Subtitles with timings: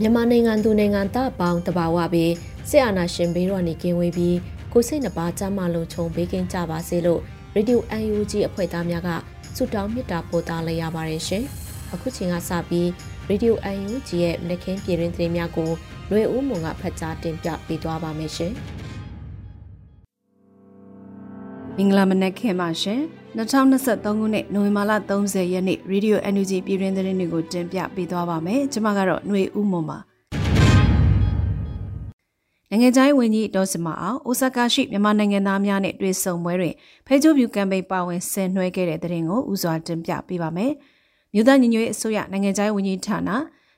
[0.00, 2.32] မြန်မာနိုင်ငံသူနိုင်ငံသားပေါင်းတဘာဝပြီး
[2.68, 4.36] စစ်အာဏာရှင်ဘေးတော်နေကင်းဝေးပြီး
[4.72, 7.20] ကိုစိတ်နှပါကြမ်းမလုံးချုံဘေးကင်းကြပါစေလို့
[7.54, 7.82] ရေဒီယို
[8.12, 9.10] UNG အဖွဲ့သားများက
[9.56, 11.44] ဆုတောင်းမေတ္တာပို့သလိုက်ရပါတယ်ရှင်။
[11.92, 12.88] အခုချိန်ကစပြီး
[13.28, 15.70] ရေဒီယို UNG ရဲ့မနက်ခင်းပြည်တွင်သတင်းများကို
[16.10, 18.52] လွေဦးမွန်ကဖတ်ကြားတင်ပြပေးသွားပါမယ်ရှင်။
[21.80, 23.00] မင်္ဂလာမနက်ခင်းပါရှင်
[23.36, 29.98] 2023ခုနှစ်နိုဝင်ဘာလ30ရက်နေ့ Radio NUG ပြည်တွင်သတင်းတွေကိုတင်ပြပေးသွားပါမယ်ကျွန်မကတော့ຫນွေဦးမွန်ပါ
[32.70, 36.74] နိုင်ငံခြားရေးဝန်ကြီးဒေါ်စမအောင်အိုဆာကာရှိမြန်မာနိုင်ငံသားများနဲ့တွေ့ဆုံပွဲတွင်
[37.06, 40.72] ဖဲချိုးဖြူကမ်ပိန်းပါဝင်ဆင်နွှဲခဲ့တဲ့သတင်းကိုဦးစွာတင်ပြပေးပါမယ်
[41.34, 43.30] မြို့သားညီညွတ်ရေးအစိုးရနိုင်ငံခြားရေးဝန်ကြီးဌာန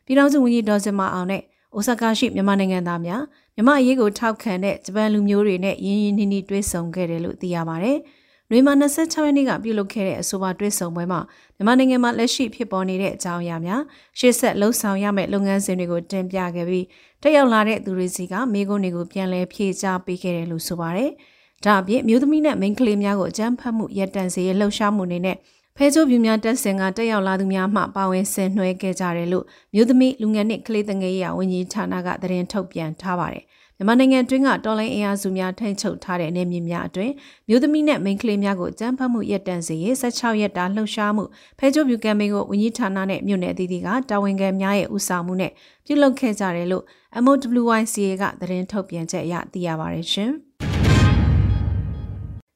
[0.04, 1.42] ပြည်ထောင်စုဝန်ကြီးဒေါ်စမအောင်နဲ့
[1.74, 3.22] အိုဆာကာရှိမြန်မာနိုင်ငံသားများ
[3.54, 7.98] မြန်မာအရေးကိုထောက်ခံတဲ့ဂျပန်လူမျိုးတွေနဲ့ရင်းရင်းနှီးနှီးတွေ့ဆုံခဲ့တယ်လို့သိရပါတယ်။
[8.50, 11.20] နှွေမာ26ရက်နေ့ကပြုလုပ်ခဲ့တဲ့အဆိုပါတွေ့ဆုံပွဲမှာ
[11.56, 13.82] မြန်မာနိုင်ငံမှာလက်ရှိဖြစ်ပေါ်နေတဲ့အကြောင်းအရာများ
[14.18, 16.86] ရှေ့ဆက်လှုပ်ဆောင်ရမယ့်လုပ်ငန်းစဉ်တွေကိုတင်ပြခဲ့ပြီး
[17.22, 21.10] တက်ရောက်လာတဲ့သူတွေစီကမိကုန်းတွေကိုပြန်လည်ဖြေကြားပေးခဲ့တယ်လို့ဆိုပါတယ်။
[21.64, 25.36] ဒါအပြင်မြို့သမီးနဲ့မိန်းကလေးများကိုအကြမ်းဖက်မှုရပ်တန့်စေရလှုပ်ရှားမှုတွေနဲ့
[25.82, 33.44] ဖဲချိုးပြူများတက်ဆင်ကတက်ရောက်လာသူများမှပါဝင်ဆင်နွှဲခဲ့ကြတယ်လို့မြို့သမီးလူငယ်နှင့်ကလေးတငယ်ရေးဝန်ကြီးဌာနကသတင်းထုတ်ပြန်ထားပါတယ်။
[33.76, 37.12] မြန်မာနိုင်ငံတွင်းကတော်လိုင်းအင်အားစုများထိန်းချုပ်ထားတဲ့နေမြေများအတွင်း
[37.48, 41.24] မြို့သမီးနဲ့မိန်းကလေးများကိုကြမ်းဖက်မှုရပ်တန့်စေရေး16ရက်တာလှုပ်ရှားမှု
[41.58, 45.52] ဖဲချိုးပြူကမ်ပိန်းကိုဝန်ကြီးဌာနနဲ့မြို့နယ်အသီးသီးကတာဝန်ခံများရဲ့ဦးဆောင်မှုနဲ့
[45.86, 46.84] ပြုလုပ်ခဲ့ကြတယ်လို့
[47.24, 50.32] MOWYCA ကသတင်းထုတ်ပြန်ချက်အရသိရပါတယ်ရှင်။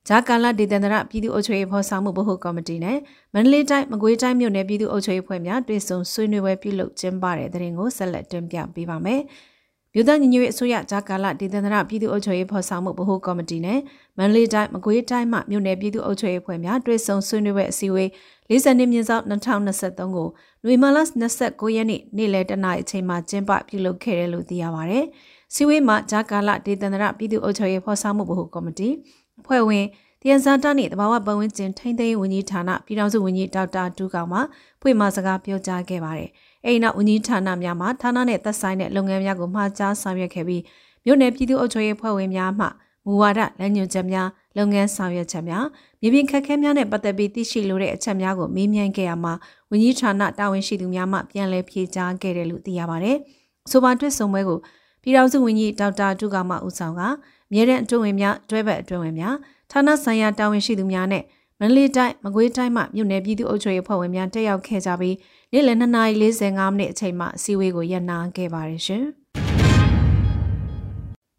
[0.09, 2.99] ဂျာကာလာဒေသန္တရပြည်သူ့အုပ်ချုပ်ရေးဖော်ဆောင်မှုဗဟိုကော်မတီနဲ့
[3.35, 9.21] မန္တလေးတိုင်းမကွေးတိုင်းမြို့နယ်ပြည်သူ့အုပ်ချုပ်ရေးဖွဲ့များတွေ့ဆုံဆွေးနွေးပွဲပြုလုပ်ကျင်းပတဲ့တဲ့ရင်ကိုဆက်လက်တင်ပြပေးပါမယ်။
[9.95, 13.79] မြို့သားညီညွတ်ရေးအစိုးရဂျာကာလာဒေသန္တရပြည်သူ့အုပ်ချုပ်ရေးဖော်ဆောင်မှုဗဟိုကော်မတီနဲ့
[14.19, 18.09] မန္တလေးတိုင်းမကွေးတိုင်းမှမြို့နယ်ပြည်သူ့အုပ်ချုပ်ရေးဖွဲ့များတွေ့ဆုံဆွေးနွေးပွဲအစည်းအဝေး
[18.51, 20.29] 40နှစ်မြင့်ဆောင်2023ကို
[20.65, 20.99] နွေမာလ
[21.37, 24.99] 29ရက်နေ့နေ့လယ်တနာရီအချိန်မှာကျင်းပပြုလုပ်ခဲ့တယ်လို့သိရပါဗျ။
[25.55, 28.89] စီဝေးမှာဂျာကာလာဒေသန္တရပြည်သူ့အုပ်ချုပ်ရေးဖော်ဆောင်မှုဗဟိုကော်မတီ
[29.47, 29.87] ဖွဲ့ဝင်
[30.23, 34.39] တယန်စာတနှင့်တဘာဝပတ်ဝန်းကျင်ထိန်းသိမ်းဝန်ကြီးဌာနပြည်ထောင်စုဝန်ကြီးဒေါက်တာဒူကောင်မှ
[34.81, 36.31] ဖွင့်မစကားပြောကြားခဲ့ပါတယ်။
[36.65, 40.63] အဲဒီနောက်ဝန်ကြီးဌာနများမှဌာနနဲ့သက်ဆိုင်တဲ့လုပ်ငန်းများကိုမှာကြားဆောင်ရွက်ခဲ့ပြီး
[41.05, 42.67] မြို့နယ်ပြည်သူ့အုပ်ချုပ်ရေးဖွဲ့ဝင်များမှ
[43.07, 45.65] မူဝါဒလမ်းညွှန်ချက်များလုပ်ငန်းဆောင်ရွက်ချက်များ
[46.01, 49.35] မြေပြင်ခက်ခဲများနဲ့ပတ်သက်ပြီးသိရှိလိုတဲ့အချက်များကိုမေးမြန်းခဲ့ရမှာ
[49.71, 53.17] ဝန်ကြီးဌာနတာဝန်ရှိသူများမှပြန်လည်ဖြေကြားခဲ့တယ်လို့သိရပါတယ်။
[53.71, 54.59] ဆိုပါတွေ့ဆုံပွဲကို
[55.03, 57.03] ပြည်ထောင်စုဝန်ကြီးဒေါက်တာဒူကောင်မှဦးဆောင်က
[57.55, 59.35] မြေတဲ့အတွင်းဝင်များတွဲဘက်အတွင်းဝင်များ
[59.71, 61.25] ဌာနဆိုင်ရာတာဝန်ရှိသူများနဲ့
[61.61, 65.17] မန္တလေးတိုင်းမကွေးတိုင်းမှမြို့နယ်ပြည်သူ့အုပ်ချုပ်ရေးဖွဲ့ဝင်များတက်ရောက်ခဲ့ကြပြီး
[65.53, 66.15] နေ့လယ်2နာရီ
[66.45, 69.05] 45မိနစ်အချိန်မှအစည်းအဝေးကိုရပ်နာခဲ့ပါတယ်ရှင်။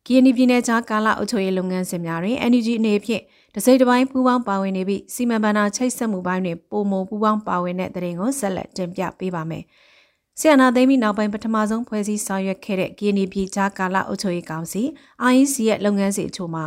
[0.06, 3.24] ကီယနီပြည်နယ်ခြားကာလအုပ်ချုပ်ရေးလုပ်ငန်းစဉ်များတွင် NUG အနေဖြင့်
[3.56, 9.64] တစိမ့်တစ်ပိုင်းပူးပေါင်းပါဝင်နေပြီးစီမံဘဏ္ဍာချိတ်ဆက်မှုပိုင်းတွင်ပုံမပူးပေါင်းပါဝင်တဲ့တရင်ကိုဆက်လက်တင်ပြပေးပါမယ်။
[10.40, 14.82] ဆီယနာသိမ်းပြီးနောက်ပိုင်းပထမဆုံးဖွဲ့စည်းဆောင်ရွက်ခဲ့တဲ့ကီယနီပြည်ခြားကာလအုပ်ချုပ်ရေးကောင်စီ
[15.32, 16.64] IEC ရဲ့လုပ်ငန်းစဉ်အချို့မှာ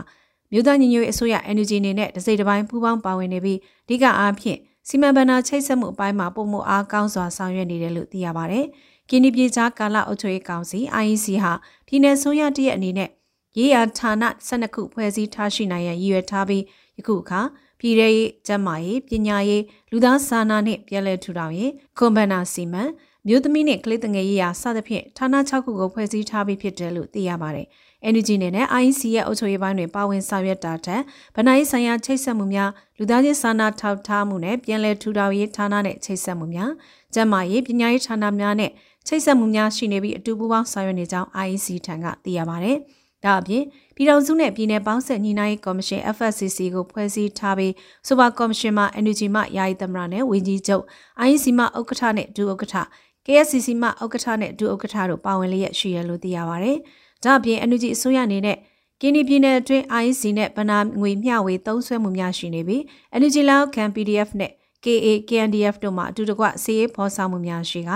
[0.52, 4.58] မြို့သားညီညွတ်ရေးအစိုးရ NUG အနေနဲ့တစိမ့်တစ်ပိုင်းပူးပေါင်းပါဝင်နေပြီးအဓိကအားဖြင့်
[4.88, 8.60] စီမံဘဏ္ဍာချိတ်ဆက်မှုအပိုင်းမှာပုံမှုအားကောင်းစွာဆောင်ရွက်နေတယ်လို့သိရပါဗျ။
[9.08, 11.52] ကင်းဒီပြည်ခြားကာလအုပ်ချုပ်ရေးကောင်စီ IEC ဟာ
[11.86, 13.10] ပြည်내ဆိုရတရဲ့အနေနဲ့
[13.58, 14.12] ရေးရာဌာန
[14.48, 16.62] 12ခုဖွဲ့စည်းထားရှိနိုင်ရန်ရည်ရွယ်ထားပြီး
[16.98, 17.40] ယခုအခါ
[17.80, 22.82] ပြည်ထရေးကျန်းမာရေးပညာရေးလူသားစာနာနှင့်ပြည်လဲထူထောင်ရေးကွန်ဗန်နာစီမံ
[23.26, 27.66] မြို့သမီးနှင့်ကလေးငယ်ရေးရာစသဖြင့်ဌာန6ခုကိုဖွဲ့စည်းထားပြီးဖြစ်တယ်လို့သိရပါတယ်။
[28.12, 31.02] NUG နဲ့ IEC ရဲ့အုပ်ချုပ်ရေးပိုင်းတွင်ပါဝင်ဆောင်ရွက်တာထက်
[31.36, 36.70] ဗဏ္ဍာရေးဆိုင်ရာချိတ်ဆက်မှုများလူသားချင်းစာနာထောက်ထားမှုနဲ့ပြည်လဲထူထောင်ရေးဌာနနဲ့ချိတ်ဆက်မှုများ
[37.14, 38.70] ကျန်းမာရေးပညာရေးဌာနများနဲ့
[39.06, 42.72] ချိတ်ဆက်မှုများရှိနေပြီးအတူပူးပေါင်းဆောင်ရွက်နေကြောင်း IEC ထံကသိရပါဗျ။
[43.24, 43.64] ဒါအပြင်
[43.96, 47.72] ပြည်ထောင်စုနဲ့ပြည်내ပေါင်းဆက်ညီနိုင်ကော်မရှင် FSCC ကိုဖွဲ့စည်းထားပြီး
[48.06, 50.84] ဆိုပါကော်မရှင်မှာ NUG မှယာယီသမရနဲ့ဝန်ကြီးချုပ်
[51.26, 52.74] IEC မှဥက္ကဋ္ဌနဲ့ဒုဥက္ကဋ္ဌ
[53.30, 56.72] KSCC မှဥက္ကဋ္ဌနဲ့ဒုဥက္ကဋ္ဌတို့ပါဝင်လျက်ရှိရလို့သိရပါဗျ။
[57.24, 58.58] ဒါအပြင် NUG အစိုးရအနေနဲ့
[59.00, 62.82] ကင်းဒီပြည်နယ်အတွင်း IEC နဲ့ဗနာငွေမျှဝေသုံးစွဲမှုများရှိနေပြီး
[63.20, 64.52] NUG လောက်ခံ PDF နဲ့
[64.84, 67.90] KA KNDF တို့မှအတူတကွစီးရေးဖော်ဆောင်မှုများရှိက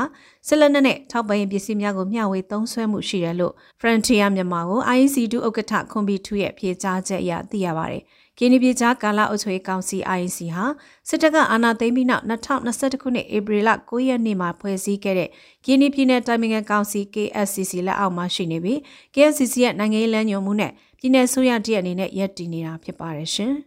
[0.47, 8.03] စစ်လက်နက်နဲ့ထောက်ပံ့ရေးပစ္စည်းများကိုမျှဝေသုံးစွဲမှုရှိတယ်လို့ Frontier မြန်မာကို IEC ဒုဥက္ကဋ္ဌခွန်ဘီထူရဲ့ဖြေကြားချက်အရသိရပါတယ်။
[8.39, 10.65] ကင်းဒီပြည်ကြားကာလအုပ်ချုပ်ရေးကောင်စီ IEC ဟာ
[11.09, 15.29] စစ်တပ်ကအာဏာသိမ်းပြီးနောက်2021ခုနှစ်ဧပြီလ9ရက်နေ့မှာဖွဲ့စည်းခဲ့တဲ့
[15.65, 18.79] ကင်းဒီပြည်နယ်တိုင်ပင်ခံကောင်စီ KSCC လက်အောက်မှာရှိနေပြီး
[19.15, 23.53] KSCC ရဲ့နိုင်ငံရေးလမ်းညွှန်မှုနဲ့ပြည်내ဆိုရတရက်အနေနဲ့ရပ်တည်နေတာဖြစ်ပါတယ်ရှင်။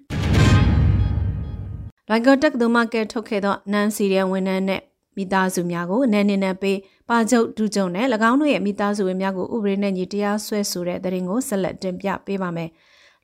[2.09, 4.81] လိုင်ကောတက်ကဒမကဲထုတ်ခဲ့သောနန်စီရီယန်ဝန်ထမ်းနဲ့
[5.17, 6.77] မိသားစုများကိုအနေနဲ့နဲ့ပေး
[7.09, 12.69] ပါချုပ်ဒူးကျုံနဲ့၎င်းတို့ရဲ့မိသားစုဝင်များကိုဥပဒေနဲ့ညီတရားစွဲဆိုတဲ့တဲ့ရင်ကိုဆက်လက်တင်ပြပေးပါမယ်။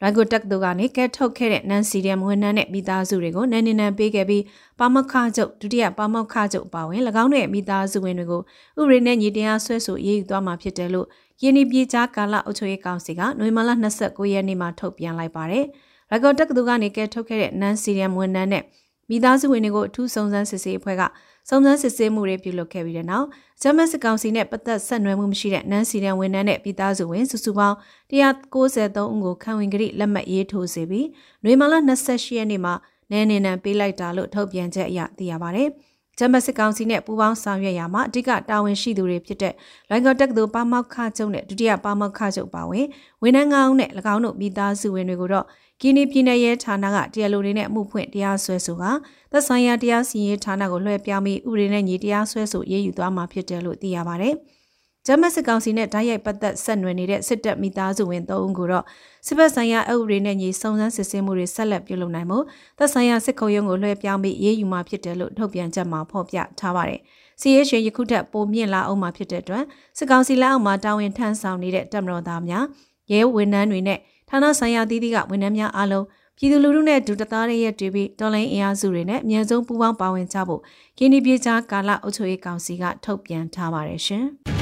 [0.01, 4.43] ရိုင်ကိုတက်တို့ကနေကဲထုတ်ခဲ့တဲ့နန်စီရီယန်ဝန်ထမ်းနဲ့မိသားစုတွေကိုနန်းနေနန်းပေးခဲ့ပြီး
[4.79, 8.41] ပါမောက်ခချုပ်ဒုတိယပါမောက်ခချုပ်ပါဝင်၎င်းတို့ရဲ့မိသားစုဝင်တွေကို
[8.79, 11.07] ဥပဒေနဲ့ညီတရားစွဲဆိုရေးယူသွားမှာဖြစ်တယ်လို့
[11.41, 13.71] ယင်းဒီပြည်ကြားကာလအုပ်ချုပ်ရေးကောင်စီကနိုဝင်ဘာလ
[14.03, 15.65] 29ရက်နေ့မှာထုတ်ပြန်လိုက်ပါတယ်။
[16.09, 18.63] ရိုက်ကော်တက်ကတူကနေကဲထုတ်ခဲ့တဲ့နန်စီရီယမ်ဝန်ထမ်းနဲ့
[19.11, 21.03] မိသားစုဝင်တွေကိုအထူးစုံစမ်းစစ်ဆေးအဖွဲ့က
[21.49, 23.27] စုံစမ်းစစ်ဆေးမှုတွေပြုလုပ်ခဲ့ပြီးတဲ့နောက်
[23.61, 27.75] ဂျမတ်စစ်ကောင်စီနဲ့ပတ်သက်ဆက်နွယ်မှုမရှိတဲ့နန်စီရန်ဝန်ထမ်းနဲ့ပြည်သားစုဝင်စုစုပေါင်း
[28.11, 31.07] 193ဦးကိုခံဝင်ကြိလက်မှတ်ရေးထိုးစေပြီး
[31.43, 32.73] နွေမာလာ28ရက်နေ့မှာ
[33.11, 35.65] နန်းနေနံပေးလိုက်တာလို့ထုတ်ပြန်ချက်အရသိရပါဗျ။
[36.17, 39.53] ဂျမစစ်ကောင်စီနဲ့ပူးပေါင်းဆောင်ရွက်ရမှာအဓိကတာဝန်ရှိသူတွေဖြစ်တဲ့
[39.89, 42.85] လိုင်ကော်တက်ကတူပါမောက်ခချုပ်နဲ့ဒုတိယပါမောက်ခချုပ်ပါဝင်
[43.23, 45.45] ဝန်ထမ်းကောင်းနဲ့၎င်းတို့မိသားစုဝင်တွေကိုတော့
[45.81, 48.83] ကင်းနီပြည်နယ်ရဲဌာနကတရားလိုတွေနဲ့အမှုဖွင့်တရားစွဲဆိုက
[49.31, 54.35] သက်ဆိုင်ရာတရားစီရင်ဌာနကိုလွှဲပြောင်းပြီးဥပဒေနဲ့ညီတရားစွဲဆိုရေးယူသွားမှာဖြစ်တယ်လို့သိရပါတယ်။
[55.07, 58.85] ဂျမတ်စစ်ကောင်စီနဲ့ဓာတ်ရိုက်ပတ်သက်ဆက်နွယ်နေတဲ့စစ်တပ်မိသားစုဝင်၃ဦးကိုတော့
[59.27, 62.37] စစ်ဘက်ဆိုင်ရာအုပ်ရေးနဲ့ညီစုံစမ်းစစ်ဆေးမှုတွေဆက်လက်ပြုလုပ်နိုင်မှု
[62.77, 67.01] သက်ဆိုင်ရာစစ်ခုံရုံးကိုလွှဲပြောင်းပြီးရေးယူမှာဖြစ်တယ်လို့ထုတ်ပြန်ချက်မှာဖော်ပြထားပါတယ်။
[67.41, 69.63] စီရေးရှင်ယခုထက်ပိုမြင့်လာအောင်မှာဖြစ်တဲ့အတွက်
[69.97, 72.65] စစ်ကောင်စီလက်အောက်မှာတာဝန်ထမ်းဆောင်နေတဲ့တပ်မတော်သားများ
[73.11, 73.99] ရဲဝန်ထမ်းတွေနဲ့
[74.29, 76.05] ဌာနဆိုင်ရာတည်တည်ကဝန်ထမ်းများအားလုံး
[76.37, 80.61] ပြည်သူလူထုနဲ့ဒူတသားတွေရဲ့တွေ့ပြီးတော်လိုင်းအင်အားစုတွေနဲ့အမြန်ဆုံးပူးပေါင်းပါဝင်ကြဖို့
[80.97, 84.25] ကင်းဒီပြေချာကာလအုပ်ချုပ်ရေးကောင်စီကထုတ်ပြန်ထားပါတယ်ရှင်။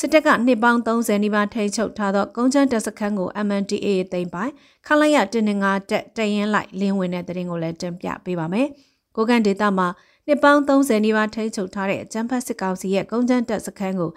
[0.00, 4.52] စစ်တပ်ကနှစ်ပေါင်း30နီးပါးထိန်းချုပ်ထားသောကုန်းချမ်းတပ်စခန်းကို MNDAA သိမ်းပိုင်
[4.86, 8.68] ခလိုက်ရတင်းငါတက်တရင်လိုက်လင်းဝင်တဲ့တဲ့ရင်ကိုလည်းတင်ပြပေးပါမယ်။
[9.16, 9.88] ကိုကန်ဒေတာမှာ
[10.26, 14.10] နှစ်ပေါင်း30နီးပါးထိန်းချုပ်ထားတဲ့အကြမ်းဖက်စစ်ကောင်စီရဲ့ကုန်းချမ်းတပ်စခန်းကို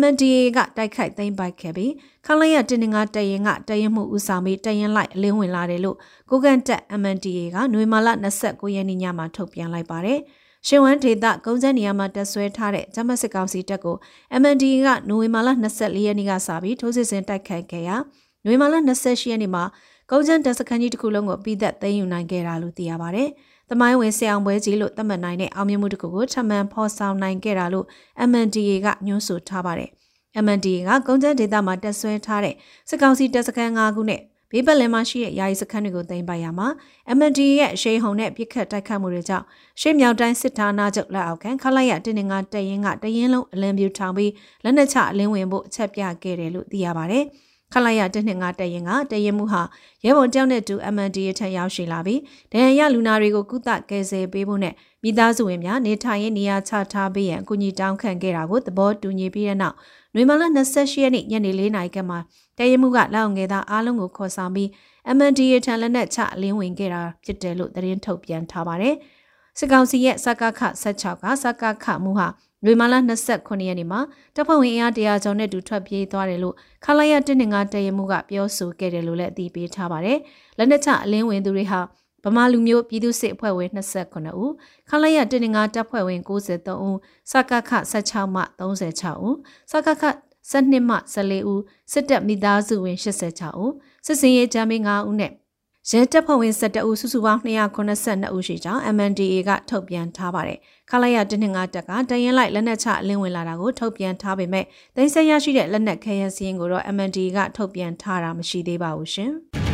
[0.00, 1.92] MNDAA ကတိုက်ခိုက်သိမ်းပိုက်ခဲ့ပြီး
[2.26, 5.96] ခလိုက်ရတင်းငါတရင်ကတရင်မှုဦးဆောင်ပြီးတရင်လိုက်လင်းဝင်လာတယ်လို့
[6.30, 8.08] ကိုကန်တပ် MNDAA ကနွေမာလ
[8.42, 10.20] 29ရက်နေ့ညမှာထုတ်ပြန်လိုက်ပါတယ်။
[10.68, 13.96] ရှင်ဝမ်ဒေသကုန်းစန်းနေရာမှာတက်ဆွဲထားတဲ့ဂျမတ်စစ်ကောင်စီတပ်ကို
[14.40, 17.96] MND ကနိုဝင်ဘာလ24ရက်နေ့ကစပြီးထိုးစစ်ဆင်တိုက်ခိုက်ခဲ့ရာ
[18.44, 19.64] နိုဝင်ဘာလ28ရက်နေ့မှာ
[20.10, 23.24] ကုန်းစန်းတပ်စခန်းကြီးတစ်ခုလုံးကိုပြီးသက်သိမ်းယူနိုင်ခဲ့တာလို့သိရပါဗျ။
[23.70, 27.86] သမိုင်းဝင်ဆအောင်ပွဲကြီးလို့သတ်မှတ်နိုင်တဲ့အောင်မြင်မှုတစ်ခုကိုထပ်မံဖော်ဆောင်နိုင်ခဲ့တာလို့
[28.28, 29.90] MNDA ကညွှန်းဆိုထားပါတယ်။
[30.44, 32.54] MNDA ကကုန်းစန်းဒေသမှာတက်ဆွဲထားတဲ့
[32.88, 34.20] စစ်ကောင်စီတပ်စခန်း၅ခုနဲ့
[34.52, 36.68] ဘေးပတ်လည်မှာရှိတဲ့ယာယီစခန်းတွေကိုသိမ်းပိုက်ရမှာ
[37.16, 39.44] MND ရဲ့ရှေးဟုံနဲ့ပြစ်ခတ်တိုက်ခတ်မှုတွေကြောင့်
[39.80, 44.32] ရှေ့မြောက်တိုင်းစစ်ဌာနချုပ်လက်အောက်ခံခလိုက်ရတင်းငါတရင်ကတရင်လုံးအလံပြူထောင်ပြီး
[44.64, 47.24] လက်နက်ချအလင်းဝင်ဖို့အချက်ပြခဲ့တယ်လို့သိရပါတယ်။
[47.72, 49.62] ခလိုက်ရတင်းငါတရင်ကတရင်မှုဟာ
[50.04, 52.20] ရဲဘော်တယောက်နဲ့တူ MND ရဲ့ထက်ရောက်ရှိလာပြီး
[52.52, 59.76] ဒဏ်ရာရလူနာတွေကိုကုသကယ်ဆယ်ပေးဖို့နဲ့မိသားစုဝင်များနေထိုင်ရေးနေရာချထားပေးရန်အကူအညီတောင်းခံခဲ့တာကိုသဘောတူညီပြီးတဲ့နောက်
[60.16, 60.42] နွေမာလ
[60.72, 62.18] 28ရက်နေ့ညနေ4နာရီခန့်မှာ
[62.58, 64.68] တရမှုကလက်အောင်ငယ်သားအားလုံးကိုခေါ်ဆောင်ပြီး
[65.16, 68.94] MNDA ထံလက်နက်ချအလင်းဝင်ခဲ့တာဖြစ်တယ်လို့သတင်းထုတ်ပြန်ထားပါတယ်။
[69.58, 72.28] စစ်ကောင်စီရဲ့စကခ16ကစကခမှုဟာ
[72.64, 74.00] လွေမာလာ29ရက်နေ့မှာ
[74.34, 76.54] တပ်ဖွဲ့ဝင်အင်အားတရာကျော်နဲ့တူထွက်ပြေးသွားတယ်လို့
[76.84, 80.18] ခလာရတင်းငါတရမှုကပြောဆိုခဲ့တယ်လို့လည်းအသိပေးထားပါတယ်။
[80.58, 81.80] လက်နက်ချအလင်းဝင်သူတွေဟာ
[82.26, 84.52] ဗမာလူမျိုးပြည်သူစစ်အဖွဲ့ဝင်29ဦး
[84.88, 86.98] ခလာရတင်းငါတပ်ဖွဲ့ဝင်93ဦး
[87.30, 89.36] စကခ16မှ36ဦး
[89.70, 90.04] စကခ
[90.50, 93.72] 12မှ14ဦးစစ်တပ်မိသားစုဝင်86ဦး
[94.06, 95.32] စစ်စင်ရေးဂျမ်းမင်း9ဦးနဲ့
[95.90, 100.58] ရဲတပ်ဖွဲ့ဝင်17ဦးစုစုပေါင်း292ဦးရှိကြောင်း MNDA ကထုတ်ပြန်ထားပါတယ်။
[100.90, 104.64] ခလိုက်ရတင်းငါတက်ကတရင်လိုက်လက်နက်ချအလင်းဝင်လာတာကိုထုတ်ပြန်ထားပေမဲ့
[104.96, 109.32] တင်ဆက်ရရှိတဲ့လက်နက်ခဲယမ်းစည်းရင်ကိုတော့ MNDA ကထုတ်ပြန်ထားတာမရှိသေးပါဘူးရှင်။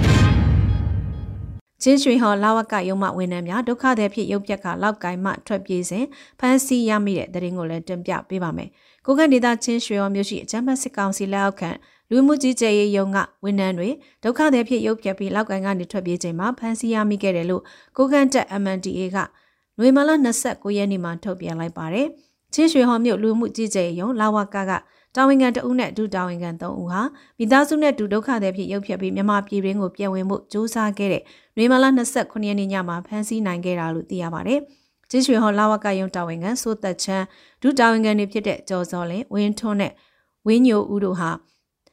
[1.82, 6.04] ချင်းရွှေဟော်လာဝကရုံမဝန်ထမ်းများဒုက္ခသည်ဖြစ်ရုပ်ပြက်ကလောက်ကိုင်းမှထွက်ပြေးစဉ်
[6.40, 8.68] ဖမ်းဆီးရမိတဲ့တဲ့ရင်ကိုလည်းတင်ပြပေးပါမယ်။
[9.06, 11.70] ကိုကန့်ဒေသချင်းရွှေဟော်မြို့ရှိအကြမ်းဖက်စစ်ကောင်စီလက်အောက်ခံ
[12.10, 13.88] လူမှုကြီးကြပ်ရေးရုံးကဝန်ထမ်းတွေ
[14.22, 17.62] ဒုက္ခသည်ဖြစ်ရုပ်ပြက်ပြီးလောက်ကိုင်းကနေထွက်ပြေးချိန်မှာဖမ်းဆီးရမိခဲ့တယ်လို့
[17.96, 19.18] ကိုကန့်တက် MNDA က
[19.78, 20.10] နွေမာလ
[20.44, 22.06] 29ရက်နေ့မှာထုတ်ပြန်လိုက်ပါတယ်။
[22.54, 24.72] ချင်းရွှေဟော်မြို့လူမှုကြီးကြပ်ရေးရုံးလာဝကက
[25.16, 27.00] တာဝန်ခံတဦးနဲ့ဒုတာဝန်ခံ3ဦးဟာ
[27.38, 31.22] မိသားစုနဲ့ဒုဒုက္ခသည်ဖြစ်ရုပ်ဖြတ်ပြီးမြန်မာပြည်ရင်းကိုပြန်ဝင်မှုစ조사ခဲ့တဲ့
[31.56, 34.60] နွေမလာ29ရက်နေ့ညမှာဖမ်းဆီးနိုင်ခဲ့တာလို့သိရပါတယ်။
[35.10, 37.24] ချင်းရွှေဟောလာဝကယုံတာဝန်ခံစိုးသက်ချမ်း
[37.62, 39.92] ဒုတာဝန်ခံတွေဖြစ်တဲ့ကျော်စောလင်းဝင်းထွန်းနဲ့
[40.46, 41.30] ဝင်းညိုဦးတို့ဟာ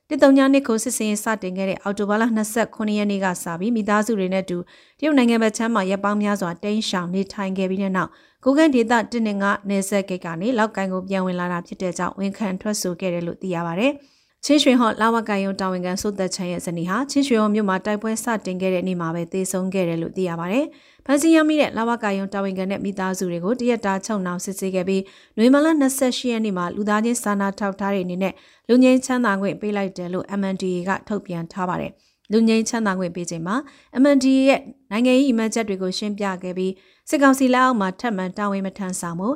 [0.10, 2.24] တစ်တုံညာနှစ်ကိုစစ်စင်စတင်ခဲ့တဲ့အော်တိုဘာလ
[2.60, 4.58] 29ရက်နေ့ကစပြီးမိသားစုတွေနဲ့တူ
[5.00, 8.12] တရုတ်နိုင်ငံဘက်ချမ်းမှာရပ်ပေါင်းများစွာတိန်းရှောင်နေထိုင်ခဲ့ပြီးတဲ့နောက်
[8.46, 13.88] ကိုကန့်ဒေသတင်းနေကနေဆက်ဂိတ်ကနေလောက်ကိုင်းကိုပြန်ဝင်လာတာဖြစ်တဲ့ကြောင့်ဝန်ခံထွက်ဆိုခဲ့တယ်လို့သိရပါဗျ။
[14.46, 20.60] ချင်းရွှေဟော့လာဝကယုံတာဝန်ခံစိုးသက်ချမ်းရဲ့ဇနီးဟာချင်းရွှေဟော့မြို့မှာတိုက်ပွဲစတင်ခဲ့တဲ့နေ့မှာပဲသေဆုံးခဲ့တယ်လို့သိရပါဗျ။
[21.06, 25.04] ဖမ်းဆီးရမိတဲ့လာဝကယုံတာဝန်ခံတဲ့မိသားစုတွေကိုတရက်တာချုံနှောင်စစ်ဆေးခဲ့ပြီး
[25.38, 25.68] နွေမလ
[26.00, 28.34] 28ရက်နေ့မှာလူသားချင်းစာနာထောက်ထားတဲ့အနေနဲ့
[28.70, 31.92] လူငင်းချမ်းသာခွင့်ပေးလိုက်တယ်လို့ MNDA ကထုတ်ပြန်ထားပါတယ်။
[32.32, 33.56] လူငင်းချမ်းသာခွင့်ပေးချိန်မှာ
[34.02, 36.72] MNDA ရဲ့နိုင်ငံရေးအမှတ်ချက်တွေကိုရှင်းပြခဲ့ပြီး
[37.12, 39.30] စစ်ကောင်စီလက်အောက်မှာထပ်မံတာဝန်မထမ်းဆောင်မှု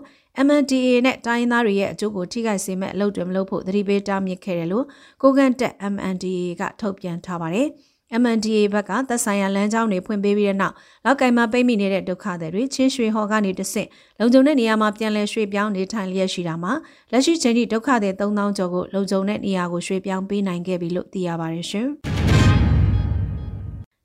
[0.46, 4.86] MNDA နဲ့တိုင်းရင်းသားတွေရဲ့အကျိုးကိုထိခိုက်စေမဲ့အလုပ်တွေမလုပ်ဖို့သတိပေးတားမြစ်ခဲ့တယ်လို့
[5.22, 7.68] ကိုကန့်တက် MNDA ကထုတ်ပြန်ထားပါတယ်။
[8.22, 10.76] MNDA ဘက်ကသက်ဆိုင်ရာလမ်းကြောင်းတွေဖွင့်ပေးပြီးတဲ့နောက်
[11.06, 13.90] လောက်ကင်မှာပိတ်မိနေတဲ့ဒုက္ခသည်တွေချင်းရွှေဟော်ကနေတဆင့်
[14.20, 16.74] လုံခြုံတဲ့နေရာမှာပြန်လည်ရွှေ့ပြောင်းနေထိုင်လျက်ရှိတာမှာ
[17.12, 21.90] လက်ရှိချိန်ထိဒုက္ခသည်3000ကျော်ကိုလုံခြုံတဲ့နေရာကိုရွှေ့ပြောင်းပေးနိုင်ခဲ့ပြီလို့သိရပါတယ်ရှင်။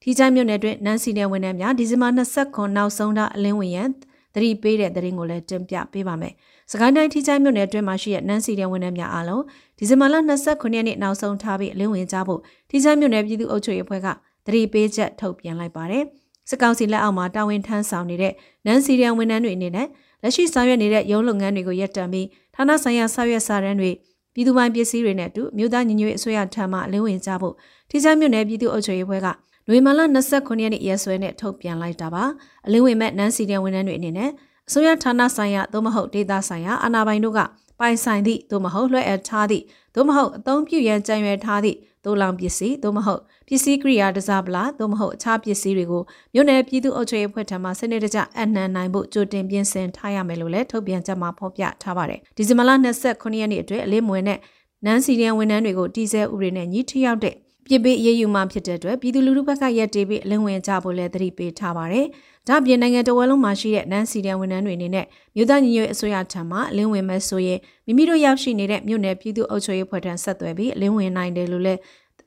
[0.09, 3.89] ဒီချိုင်းမြို့နယ်တွင်နန်းစီနယ်ဝန်ထမ်းများဒီဇင်ဘာ29နောက်ဆုံးထားအလင်းဝင်ရန်
[4.35, 6.33] သတိပေးတဲ့သတင်းကိုလည်းတင်ပြပေးပါမယ်။
[6.71, 9.43] စကိုင်းတိုင်းထိချိုင်းမြို့နယ်အတွင်းမှာရှိတဲ့နန်းစီတဲ့ဝန်ထမ်းများအားလုံး
[9.79, 14.07] ဒီဇင်ဘာလ29ရက်နေ့နောက်ဆုံးထားပြီးအလင်းဝင်ကြဖို့ထိချိုင်းမြို့နယ်ပြည်သူ့အုပ်ချုပ်ရေးအဖွဲ့က
[14.47, 16.05] သတိပေးချက်ထုတ်ပြန်လိုက်ပါတယ်။
[16.49, 18.33] စစ်ကောင်စီလက်အောက်မှာတာဝန်ထမ်းဆောင်နေတဲ့
[18.67, 19.87] နန်းစီရန်ဝန်ထမ်းတွေအနေနဲ့
[20.23, 23.91] လက်ရှိဆောင်ရွက်နေတဲ့ရုံးလုပ်ငန်းတွေကိုရပ်တန့်ပြီးဌာနဆိုင်ရာဆောင်ရွက်စာတမ်းတွေ
[24.35, 27.55] ပြည်သူပိုင်ပစ္စည်းတွေနဲ့အတူမြို့သားညီညွတ်ရေးအစိုးရထံမှအလင်းဝင်ကြဖို့
[27.91, 29.29] ထိချိုင်းမြို့နယ်ပြည်သူ့အုပ်ချုပ်ရေးဘက်က
[29.69, 32.25] နွေမာလ29ရက်နေ့ရက်စွဲနဲ့ထုတ်ပြန်လိုက်တာပါ
[32.67, 34.31] အလင်းဝင်မဲ့နန်းစီတဲ့ဝန်ထမ်းတွေအနေနဲ့
[34.69, 37.41] အစိုးရဌာနဆိုင်ရာသို့မဟုတ်ဒေသဆိုင်ရာအာဏာပိုင်တို့က
[37.81, 46.03] ပိုင်ဆိုင်သည့်သို့မဟုတ်လွှဲအပ်ထားသည့်သို့မဟုတ်အသုံးပြုရန်ကြံရွယ်ထားသည့်သို့လောင်ပစ္စည်းသို့မဟုတ်ပစ္စည်းကိရိယာတစားပလာသို့မဟုတ်အခြားပစ္စည်းတွေကို
[46.35, 52.71] မြို့နယ်ပြည်သူ့အုပ်ချုပ်ရေးဖွဲ့ထံမှစနစ်တကျအနှံနိုင်ဖို့ကြိုတင်ပြင်ဆင်ထားရမယ်လို့လည်းထုတ်ပြန်ချက်မှာဖော်ပြထားပါတယ်ဒီဇင်ဘာလ
[53.05, 54.39] 29ရက်နေ့အတွင်းအလေးမွေနဲ့
[54.85, 57.35] နန်းစီရီယန်ဝန်ထမ်းတွေကိုတီဆဲဥပဒေနဲ့ညီထိရောက်တဲ့
[57.69, 62.07] ပြစ်ပေးအရေးယူမှဖြစ်တဲ့အတွက်ပြည်သူလူထုဘက်ကရက်တေးပြီးအလင်းဝင်ကြဖို့လည်းသတိပေးထားပါတယ်။
[62.49, 65.07] ဒါ့အပြင်နိုင်ငံတော်ဝလုံးမှာရှိတဲ့နန်းစီတန်ဝန်ထမ်းတွေအနေနဲ့
[65.37, 71.81] မြို့သားညီညွတ်အစိုးရထံမှအလင်းဝင်မဲ့ဆိုရင်မိမိတို့ရောက်ရှိနေတဲ့မြို့နယ်ပြည်သူ့အုပ်ချုပ်ရေးဖွဲ့ထံဆက်သွယ်ပြီးအလင်းဝင်နိုင်တယ်လို့လည်း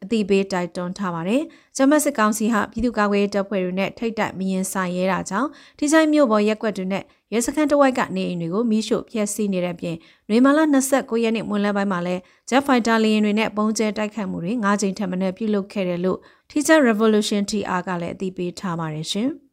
[0.04, 1.42] အတိပေးတိုက်တွန်းထားပါတယ်။
[1.78, 7.04] ဂျမတ်စစ်ကောင်စီဟာပြည်သူ့ကာကွယ်ရေးတပ်ဖွဲ့တွေနဲ့ထိတ်တိုက်မရင်ဆိုင်ရဲတာကြောင့်ထိချိုင်းမြို့ပေါ်ရက်ကွက်တွေနဲ့
[7.34, 9.96] ရဲစခန်းတဝိုက်ကနေအိမ်တွေကိုမီးရှို့ဖျက်ဆီးနေတဲ့ပြင်
[10.30, 12.16] နွေမာလာ29ရက်နေ့မွန်းလယ်ပိုင်းမှာလဲ
[12.50, 16.20] Jet Fighter လေယာဉ်တွေနဲ့ပုံကျဲတိုက်ခတ်မှုတွေ၅ကြိမ်ထပ်မံပြုလုပ်ခဲ့တယ်လို့
[16.50, 19.30] Teacher Revolution TR ကလည်းအသိပေးထားပါတယ်ရှင်။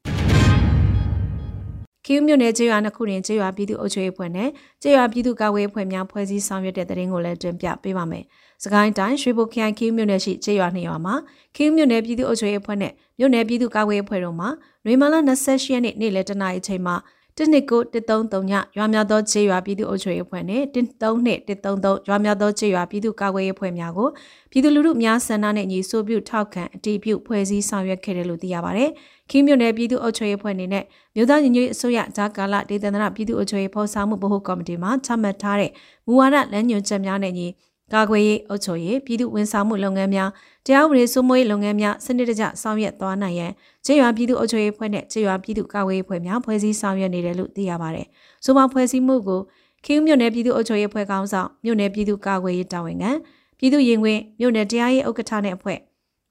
[2.06, 4.48] ကီးမြို့နယ်ကျေးရွာနှစ်ခုတွင်ကျေးရွာပြည်သူ့အုပ်ချုပ်ရေးဖွဲ့နဲ့
[4.82, 8.24] ကျေးရွာပြည်သူ့ကာကွယ်ရေးဖွဲ့များဖွဲ့စည်းဆောင်ရွက်တဲ့တဲ့ရင်ကိုလည်းတင်ပြပေးပါမယ်။
[8.64, 11.14] စကိုင်းတိုင်းရွှေဘုတ်ခရိုင်ကီးမြို့နယ်ရှိကျေးရွာနှစ်ရွာမှာ
[11.56, 14.46] ကီးမြို့နယ်ပြည်သူ့အုပ်ချုပ်ရေးဖွဲ့နဲ့မြို့နယ်ပြည်သူ့ကာကွယ်ရေးဖွဲ့တို့မှ
[14.84, 16.96] နွေမာလာ28ရက်နေ့နေ့လယ်တနာရီချိန်မှာ
[17.38, 24.08] တစ်နှစ်ကို133ညရွာများသောခြေရွာပြည်သူ့အုပ်ချုပ်ရေးအဖွဲ့နဲ့132 133ရွာများသောခြေရွာပြည်သူ့ကာကွယ်ရေးအဖွဲ့များကို
[24.50, 28.90] ပြည်သူလူထုများဆန္ဒနဲ့ညီဆိုပြုထောက်ခံအတည်ပြုဖွဲ့စည်းဆောင်ရွက်ခဲ့တယ်လို့သိရပါတယ်။
[29.30, 35.70] ခင်းမြို့နယ်ပြည်သူ့အုပ်ချုပ်ရေးအဖွဲ့အနေနဲ့မြို့သားညီညွတ်အစိုးရဂျာကာလာဒေသနာပြည်သူ့အုပ်ချုပ်ရေးဖော်ဆောင်မှုဗဟိုကော်မတီမှချမှတ်ထားတဲ့
[36.06, 37.46] မူဝါဒလမ်းညွှန်ချက်များနဲ့ညီ
[37.94, 40.30] ကာကွယ်ရေးအုပ်ချုပ်ရေးပြည်သူ့ဝန်ဆောင်မှုလုပ်ငန်းများ
[40.66, 43.52] တရားဥပဒေစိုးမိုးရေးလုပ်ငန်းများစနစ်တကျဆောင်ရွက်သွားနိုင်ရန်
[43.84, 48.06] ခြေရွာပြည်သူ့အုပ်ချုပ်ရေးဖွဲ့နဲ့ခြေရွာပြည်သူ့ကာကွယ်ရေးဖွဲ့များဖွဲ့စည်းဆောင်ရွက်နေတယ်လို့သိရပါတယ်။
[48.44, 49.40] ဆိုပါဖွဲ့စည်းမှုကို
[49.84, 53.12] ခင်းမြို့နယ်ပြည်သူ့အုပ်ချုပ်ရေးဖွဲ့ကောင်းဆောင်မြို့နယ်ပြည်သူ့ကာကွယ်ရေးတာဝန်ခံ
[53.58, 55.78] ပြည်သူ့ရင်ဝင်မြို့နယ်တရားရေးဥက္ကဋ္ဌနဲ့အဖွဲ့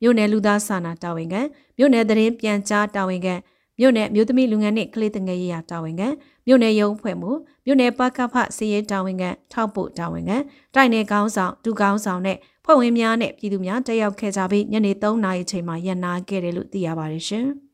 [0.02, 1.42] မြို့နယ်လူသားစာနာတာဝန်ခံ
[1.78, 3.36] မြို့နယ်သတင်းပြန်ကြားတာဝန်ခံ
[3.80, 6.10] မြို့နယ်မြို့သမီးလူငယ်နှင့်ကလေးတငယ်ရေးရာတာဝန်ခံ
[6.48, 7.32] မြို့နယ်ရုံးဖွဲ့မှု
[7.66, 10.38] မြို့နယ်ပကဖစီရေးတာဝန်ခံထောက်ပို့တာဝန်ခံ
[10.76, 17.46] တိုက်နယ်ကောင်းဆောင်ဒုကောင်းဆောင်နဲ့ဖွဲ့ဝင်များနဲ့ပြည်သူများတက်ရောက်ခဲ့ကြပြီးညနေ3နာရီချိန်မှာရန်နာခဲ့တယ်လို့သိရပါတယ်ရှင်။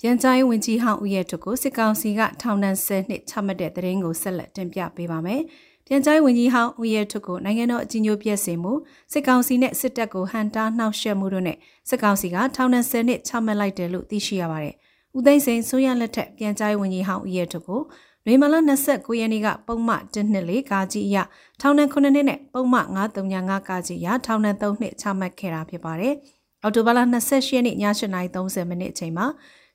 [0.00, 5.42] ပြန်ကြားရေးဝန်ကြီးဟောင်းဦးရဲ့တို့ကိုစစ်ကောင်စီကထောင်ဒဏ်10နှစ်ချမှတ်တဲ့သတင်းကိုဆက်လက်တင်ပြပေးပါမယ်။
[5.86, 8.72] ပြန်ကြားရေးဝန်ကြီးဟောင်းဦးရဲ့တို့ကိုနိုင်ငံတော်အကြီးအကျယ်ပြည့်စင်မှု
[9.12, 11.56] စစ်ကောင်စီနဲ့စစ်တပ်ကိုဟန်တာနှောက်ယှက်မှုတို့နဲ့
[11.88, 14.74] စစ်ကောင်စီကထောင်ဒဏ်10နှစ်ချမှတ်လိုက်တယ်လို့သိရှိရပါတယ်။
[15.16, 17.80] ဦးသိန်းစိန်ဆိုရလက်ထက်ပြန်ကြားရေးဝန်ကြီးဟောင်းဦးရဲ့တို့ကို
[18.26, 18.54] နွေမလ
[18.86, 19.94] 29ရက်နေ့ကပုံမှ
[20.26, 21.16] 124ကာကြီးအရ
[21.60, 22.80] ထောင်ဒဏ်9နှစ်နဲ့ပုံမှ
[23.18, 26.14] 935ကာကြီးအရထောင်ဒဏ်3နှစ်ချမှတ်ခဲ့တာဖြစ်ပါတယ်။
[26.62, 27.76] အော်တိုဘာလ28ရက်နေ့ည
[28.20, 29.26] 8:30မိနစ်အချိန်မှာ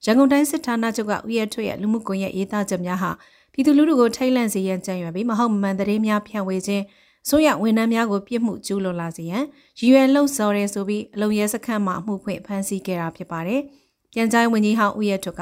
[0.06, 3.12] ရန်ကုန်တိုင်းစစ်ဌာနချုပ်ကဥယျာဉ်ထွေရဲ့လူမှုကွန်ရက်ရေးသားချက်များဟာ
[3.58, 6.84] ပြည်သူလူထုကိုထိတ်လန့်စေရန်ကြံရွယ်ပြီးမဟုတ်မမှန်သတင်းများဖြန့်ဝေခြင်း
[7.30, 9.44] ဆိုရဝန်ထမ်းများကိုပြစ်မှုကျူးလွန်လာစေရန်
[9.80, 13.62] ရည်ရွယ်လှုံ့ဆော်ရဲဆိုပြီးအလုံရဲစခန်းမှာအမှုဖွင့်ဖမ်းဆီးခဲ့တာဖြစ်ပါတယ်။
[14.14, 15.42] ပြန်ကြားဝန်ကြီးဟောင်းဦးရဲထွတ်က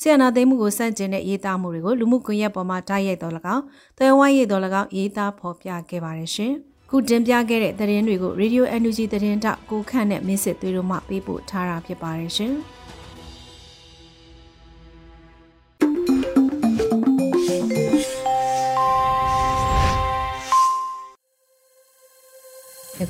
[0.00, 3.62] ဆီယနာသိမ်းမှုကိုစန့်ကျင်တဲ့ရေးသားမှုတွေကိုလူမှုကွန်ရက်ပေါ်မှာတိုက်ရိုက်တော်၎င်း၊
[3.98, 6.52] သွယ်ဝိုင်းရေးတော်၎င်းရေးသားဖော်ပြခဲ့ပါတယ်ရှင်။
[6.90, 12.54] ခုတင်ပြခဲ့တဲ့သတင်းတွေကို Radio NUG သတင်းတောက်ကိုခန့်နဲ့မင်းစစ်သွေးတို့မှပေးပို့ထားတာဖြစ်ပါတယ်ရှင်။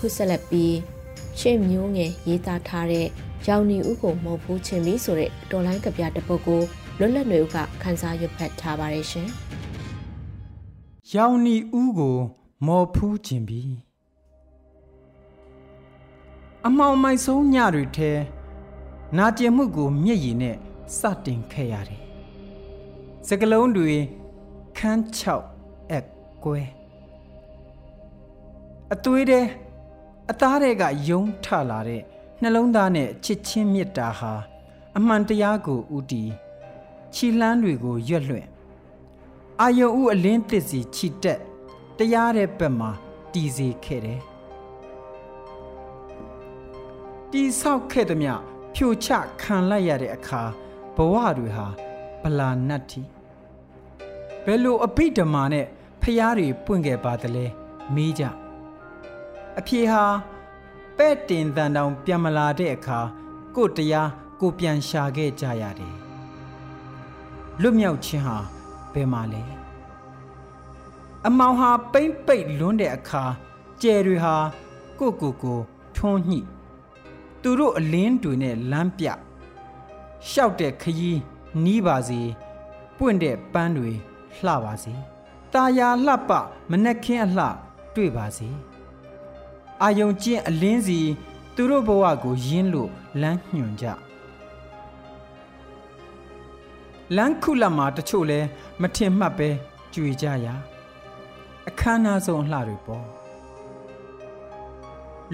[0.01, 0.75] ခုဆက်လက်ပြီး
[1.39, 3.07] ရှေ့မျိုးငယ်ရေးသားထားတဲ့
[3.47, 6.61] ရောင်နီဦးကိုမဟုတ်ဘူးချင်းပြီးဆိုတဲ့တော်လိုင်းကပြတပုတ်ကို
[6.99, 9.29] လွတ်လပ်နေဦးကခန်းစားရွတ်ဖတ်ထားပါတယ်ရှင်။
[11.15, 12.17] ရောင်နီဦးကို
[12.67, 13.73] မော်ဖူးခြင်းပြီး
[16.67, 18.11] အမောင်မိုက်ဆုံးညတွေထဲ
[19.17, 20.57] နာကျင်မှုကိုမျက်ရည်နဲ့
[20.99, 22.03] စတင်ခဲ့ရတယ်။
[23.29, 23.93] စကလုံးတွေ
[24.79, 25.01] ခန်း
[25.51, 26.07] 6အက်
[26.45, 26.61] ကွဲ
[28.93, 29.47] အသွေးတဲ့
[30.31, 32.03] အသားတွေကယုံထလာတဲ့
[32.41, 34.33] နှလုံးသားနဲ့ချစ်ချင်းမေတ္တာဟာ
[34.97, 36.25] အမှန်တရားကိုဥတီ
[37.15, 38.49] ခြိလှမ်းတွေကိုရွက်လွှင့်
[39.61, 41.41] အာယုံဥအလင်းသစ်စီခြိတက်
[41.99, 42.91] တရားတဲ့ဘက်မှာ
[43.33, 44.21] တည်စေခဲ့တယ်
[47.31, 48.31] တီဆောက်ခဲ့သည်မြ
[48.75, 49.09] ဖြိုချ
[49.41, 50.43] ခံလိုက်ရတဲ့အခါ
[50.97, 51.67] ဘဝတွေဟာ
[52.23, 53.03] ဗလာနတ်တီ
[54.45, 55.67] ဘယ်လိုအဘိဓမ္မာနဲ့
[56.03, 57.45] ဖျားတွေပွင့်ခဲ့ပါသလဲ
[57.95, 58.25] မေးကြ
[59.59, 60.05] အဖြေဟာ
[60.97, 63.01] ပဲ့တင်တန်တောင်ပြန်မလာတဲ့အခါ
[63.57, 65.95] ကိုတရားကိုပြန်ရှာခဲ့ကြရတယ်
[67.61, 68.37] လွတ်မြောက်ခြင်းဟာ
[68.93, 69.43] ဘယ်မှာလဲ
[71.27, 73.25] အမောင်ဟာပိမ့်ပိတ်လွန်းတဲ့အခါ
[73.83, 74.37] ကျယ်တွေဟာ
[74.99, 75.59] ကိုကိုကို
[75.97, 76.41] ထွန်းညှိ
[77.43, 79.07] သူတို့အလင်းတွေနဲ့လမ်းပြ
[80.31, 81.21] ရှောက်တဲ့ခရီး
[81.65, 82.21] နီးပါစေ
[82.99, 83.91] ပွင့်တဲ့ပန်းတွေ
[84.45, 84.95] လှပါစေ
[85.55, 86.31] ตาယာလှပ
[86.71, 87.47] မနှက်ခင်းအလှ
[87.95, 88.49] တွေ့ပါစေ
[89.83, 91.01] အာယုံကျင့်အလင်းစီ
[91.55, 93.87] သူတို့ဘဝကိုယင်းလို့လမ်းညွှန်ကြ
[97.17, 98.41] လမ်းခုလမှာတချို့လဲ
[98.81, 99.49] မထင်မှတ်ပဲ
[99.95, 100.55] ကြွေကြရာ
[101.69, 103.07] အခမ်းအနားဆုံးအလှတွေပေါ့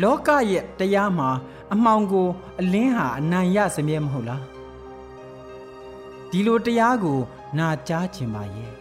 [0.02, 1.28] လောကရဲ့တရားမှာ
[1.72, 2.28] အမှောင်ကို
[2.60, 4.42] အလင်းဟာအနိုင်ရစမြဲမဟုတ်လား
[6.30, 7.18] ဒီလိုတရားကို
[7.58, 8.72] နာကြားခြင်းပါရဲ့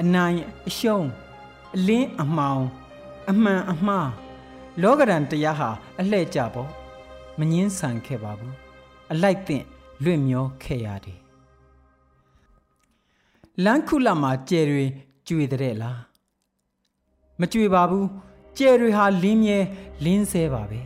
[0.00, 1.06] အနိုင်အရှုံး
[1.76, 2.62] အလင်းအမှောင်
[3.30, 4.10] အမှန်အမှား
[4.82, 6.70] လောကရန်တရားဟာအလှဲ့ကြပေါ့
[7.38, 8.54] မငင်းဆန်ခဲ့ပါဘူး
[9.12, 9.64] အလိုက်သင့်
[10.04, 11.20] လွင့်မျောခဲ့ရတယ်
[13.64, 14.84] လမ်းခုလမှာကျဲတွေ
[15.28, 16.00] ကြွေတဲ့လား
[17.40, 18.06] မကြွေပါဘူး
[18.58, 19.58] ကျဲတွေဟာလင်းမြဲ
[20.04, 20.80] လင်းဆဲပါပဲ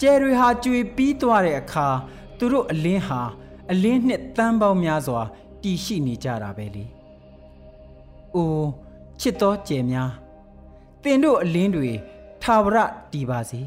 [0.00, 1.86] ကျဲတွေဟာကြွေပြီးသွားတဲ့အခါ
[2.38, 3.20] သူတို့အလင်းဟာ
[3.70, 5.22] အလင်းနှစ်တန်းပေါင်းများစွာ
[5.62, 6.84] တည်ရှိနေကြတာပဲလေ။
[8.34, 8.70] အိုး
[9.20, 10.10] ချစ်တော်ကျဲများ
[11.04, 11.90] တင်တို့အလင်းတွေ
[12.42, 12.76] ထာဝရ
[13.12, 13.60] တည်ပါစေ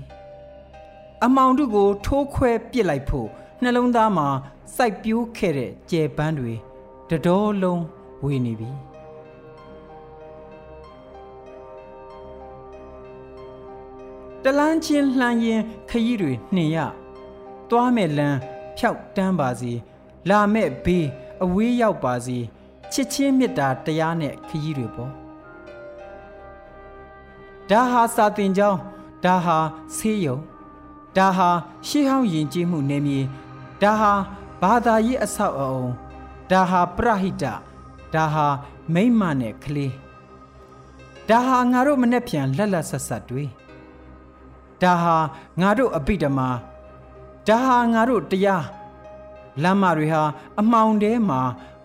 [1.24, 3.28] အမောင်တို့ကို ထိုးခွဲပစ်လိုက်ဖို့
[3.62, 4.28] နှလုံးသားမှာ
[4.76, 6.54] စိုက်ပျိုးခဲ့တဲ့ကြယ်ပန်းတွေ
[7.10, 7.84] တတော်လုံး
[8.24, 8.71] ဝေနေပြီ
[14.43, 16.78] တလန်းချင်းလှမ်းရင်ခရီးတွေနှင်ရ
[17.69, 18.38] သွားမဲ့လမ်း
[18.78, 19.74] ဖြောက်တန်းပါစေ
[20.30, 21.06] လာမဲ့ဘေး
[21.43, 22.38] အဝေးရောက်ပါစေ
[22.93, 25.24] ချစ်ချင်းမေတ္တာတရားနဲ့ခရီးတွေပေါ့
[27.69, 28.80] ဒါဟာစာတင်ကျောင်း
[29.23, 29.58] ဒါဟာ
[29.95, 30.38] ဆေးရုံ
[31.17, 31.49] ဒါဟာ
[31.88, 33.19] ရှေးဟောင်းယဉ်ကျေးမှုနေမြေ
[33.82, 34.13] ဒါဟာ
[34.62, 35.86] ဘာသာရေးအဆောက်အအုံ
[36.51, 37.43] ဒါဟာပရဟိတ
[38.13, 38.47] ဒါဟာ
[38.93, 39.93] မိမ့်မနဲ့ကလေး
[41.30, 43.45] ဒါဟာငါတို့မနဲ့ပြန်လက်လက်ဆက်ဆက်တွေ
[44.82, 45.15] ဒါဟာ
[45.62, 46.49] ငါတို့အပိဓမ္မာ
[47.47, 48.65] ဒါဟာငါတို့တရား
[49.63, 50.23] လမ်းမတွေဟာ
[50.60, 51.41] အမှောင်ထဲမှာ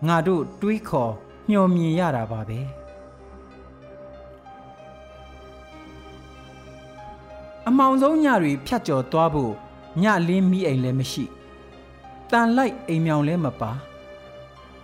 [0.09, 1.13] ငါတို့တွေးခေါ်
[1.49, 2.61] မျှော်မြင်ရတာပါပဲ
[7.73, 9.53] အမောင်ဆုံးညတွေဖြတ်ကျော်သွားဖို့
[10.03, 11.25] ညလင်းမိအိမ်လည်းမရှိ
[12.31, 13.71] တန်လိုက်အိမ်မြောင်လည်းမပါ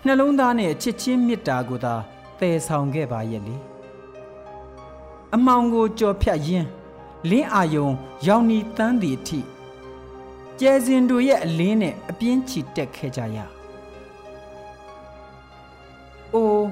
[0.05, 1.95] နှလုံးသားနဲ့ချစ်ချင်းမေတ္တာကိုသာ
[2.39, 3.57] တည်ဆောင်ခဲ့ပါရဲ့လေ
[5.35, 6.69] အမောင်ကိုကြော်ဖြတ်ရင်း
[7.31, 7.89] လင်းအာယုံ
[8.27, 9.41] ရောင်နီတန်းသည်အထိ
[10.59, 13.39] ကျဲစင်တို့ရဲ့အလင်းနဲ့အပြင်းချီတက်ခဲ့ကြရ
[16.35, 16.67] အိုး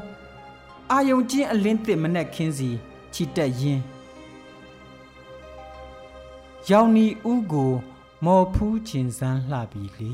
[0.91, 2.71] အာယုံချင်းအလင်းသစ်မနဲ့ခင်းစီ
[3.15, 3.83] ချီတက်ရင်း
[6.71, 7.71] ရောင်နီဥကို
[8.25, 10.11] မော်ဖူးခြင်းစမ်းလှပြီလေ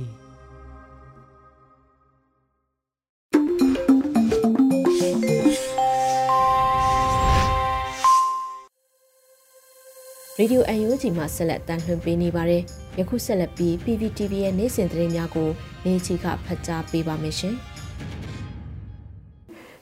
[10.39, 12.63] ရေဒီယို UNG မှာဆက်လက်တန်လှန်ပေးနေပါတယ်။
[12.99, 15.51] ယခုဆက်လက်ပြီး PPTV ရဲ့နေ့စဉ်သတင်းများကို
[15.85, 17.55] နေချီကဖတ်ကြားပေးပါမယ်ရှင်။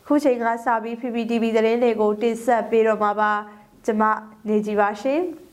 [0.07, 3.33] ခုချိန်ကစပြီး PPTV သတင်းတွေကိုတင်ဆက်ပေးတော့မှာပါ။
[3.85, 4.03] ကျွန်မ
[4.49, 5.23] နေကြပါရှင်။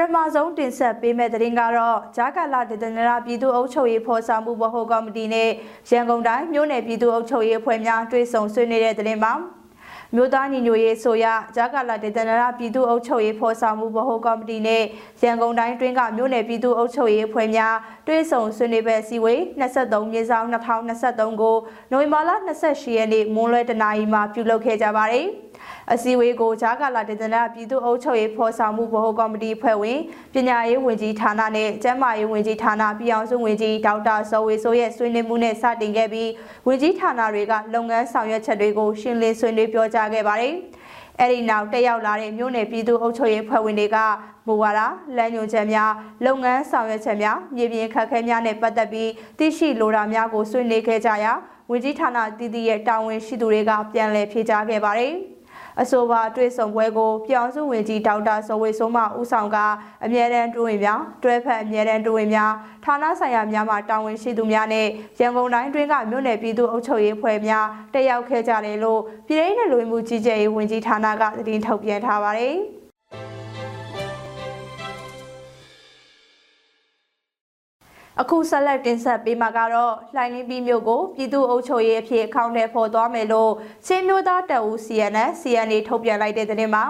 [0.00, 5.50] ထမဆုံးတင်ဆက်ပေးမယ့်သတင်းကတော့ဂျာကာလာဒေသနာရပြည်သူ့အုပ်ချုပ်ရေးဖော်ဆောင်မှုဗဟိုကော်မတီနဲ့
[5.90, 9.32] ရန်ကုန်တိုင်းမြို့နယ်ပြည်သူ့အုပ်ချုပ်ရေးအဖွဲ့များတွဲဆုံဆွေးနွေးတဲ့သတင်းပါ
[10.14, 14.82] မြို့သားညီညွတ်ရေးဆိုရဂျာကာလာဒေသနာရပြည်သူ့အုပ်ချုပ်ရေးဖော်ဆောင်မှုဗဟိုကော်မတီနဲ့
[15.22, 17.74] ရန်ကုန်တိုင်းတွင်းကမြို့နယ်ပြည်သူ့အုပ်ချုပ်ရေးအဖွဲ့များ
[18.06, 20.46] တွဲဆုံဆွေးနွေးပွဲစည်းဝေး23မြေဆောင်
[20.92, 21.56] 2023ကို
[21.92, 22.30] နိုဝင်ဘာလ
[22.64, 25.26] 28ရက်နေ့မွန်းလွဲတနာရီမှာပြုလုပ်ခဲ့ကြပါတယ်။
[25.94, 29.98] အစည်းအဝေးကိုဂျာကာလာဒေသနာပြည်သူ့အုပ်ချုပ်ရေးဖော်ဆောင်မှုဗဟိုကော်မတီဖွဲ့ဝင်
[30.34, 36.30] ပညာရေးဝန်ကြီးဌာနနဲ့ကျန်းမာရေးဝန်ကြီးဌာနပြည်အောင်စုဝန်ကြီးဒေါက်တာစောဝေဆိုးရဲ့ဆွေးနွေးမှုနဲ့စတင်ခဲ့ပြီး
[36.66, 40.54] ဝန်ကြီးဌာနတွေကလုပ်ငန်းဆောင်ရွက်ချက်တွေကိုရှင်းလင်းဆွေးနွေးပြောကြားခဲ့ပါတယ်။
[41.20, 43.96] အဲဒီနောက်တက်ရောက်လာတဲ့မြို့နယ်ပြည်သူ့အုပ်ချုပ်ရေးဖွဲ့ဝင်တွေက
[44.46, 44.80] မူဝါဒ
[45.16, 45.90] လမ်းညွှန်ချက်များ
[46.26, 51.32] လုပ်ငန်းဆောင်ရွက်ချက်များမြေပြင်ခက်ခဲများနဲ့ပတ်သက်ပြီးသိရှိလိုတာများကိုဆွေးနွေးခဲ့ကြရာ
[51.70, 55.14] ဝန်ကြီးဌာနတည်တည်ရဲ့တာဝန်ရှိသူတွေကပြန်လည်ဖြေကြားခဲ့ပါတယ်။
[55.82, 59.56] အဆိုပါတွေ့ဆုံပွဲကိုပြောင်းစုဝင်ကြီးဒေါက်တာစောဝေစိုးမဦးဆောင်က
[60.04, 62.52] အမြဲတမ်းတွင်များတွဲဖက်အမြဲတမ်းတွင်များ
[62.84, 64.86] ဌာနဆိုင်ရာများမှတာဝန်ရှိသူများနဲ့
[65.20, 72.56] ရန်ကုန်တိုင်းတွင်းကမြို့နယ်ပြည်သူ့အုပ်ချုပ်ရေးဖွဲ့များတက်ရောက်ခဲ့ကြတယ်လို့ပြည်ထောင်စုလူမှုကြီးကြပ်ရေးဝန်ကြီးဌာနကသတင်းထုတ်ပြန်ထားပါတယ်။
[78.22, 83.52] အခုဆက်လက်တင်ဆက်ပေးမှာကတော့လှိုင်းလင်းပြီးမြို့ကိုပြည်သူ့အုပ်ချုပ်ရေးအဖြစ်အကောင့်ထဲပေါ်သွားမယ်လို့
[83.86, 86.84] ချင်းမျိုးသားတပ်ဦး CNN CNA ထုတ်ပြန်လိုက်တဲ့သတင်းမှာ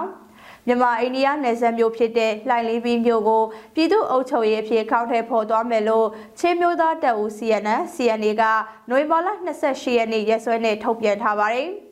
[0.67, 3.43] မြန်မာအိန္ဒိယနယ်စပ်မြို့ဖြစ်တဲ့လှိုင်လင်းပြီးမြို့ကို
[3.75, 6.07] ပြည်သူ့အုပ်ချုပ်ရေးအဖြစ်ခေါင်းထဲပေါ်သွားမယ်လို့
[6.39, 8.43] ချင်းမျိုးသားတပ်ဦး CNN CNA က
[8.89, 9.27] နိုဝင်ဘာလ
[9.63, 11.71] 28ရက်နေ့ရက်စွဲနဲ့ထုတ်ပြန်ထားပါတယ်။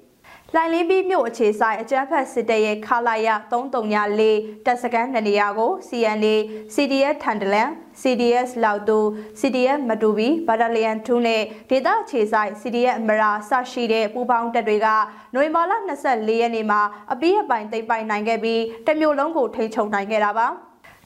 [0.55, 6.35] လှိုင်လင်းပြီးမြို့အခြေဆိုင်အကြမ်းဖက်စစ်တပ်ရဲ့ခလာရ334တပ်စခန်းနေရာကို CNA
[6.75, 7.69] CDF ထန်တလန်
[8.01, 8.99] CDS လောက်တူ
[9.39, 14.87] CDF မတူဘီဘတ်တလီယန်2နဲ့ဒေသအခြေဆိုင် CDF အမရာစရှိတဲ့ပူပေါင်းတပ်တွေက
[15.33, 15.73] နိုဝင်ဘာလ
[16.07, 16.81] 24ရက်နေ့မှာ
[17.11, 20.47] အပိအပိုင်သိမ်းပိုင်နိုင်ခဲ့ပြီးတမျိုးလုံးကိုထိန်းချုပ်နိုင်ခဲ့တာပါ